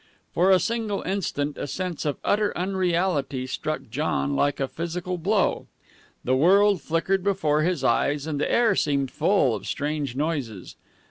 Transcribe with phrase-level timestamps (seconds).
[0.33, 5.67] For a single instant a sense of utter unreality struck John like a physical blow.
[6.23, 10.75] The world flickered before his eyes and the air seemed full of strange noises.